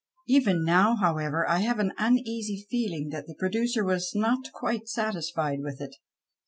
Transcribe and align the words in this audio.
Even 0.27 0.63
now, 0.65 0.95
however, 0.95 1.47
I 1.47 1.59
have 1.59 1.77
an 1.77 1.91
uneasy 1.95 2.65
feeling 2.71 3.09
that 3.09 3.27
the 3.27 3.35
producer 3.35 3.83
was 3.83 4.13
not 4.15 4.51
quite 4.51 4.87
satisfied 4.89 5.59
with 5.61 5.79
it. 5.79 5.97